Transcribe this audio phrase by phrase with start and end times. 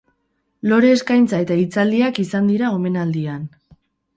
[0.69, 3.47] Lore eskaintza eta hitzaldiak izan dira omenaldian.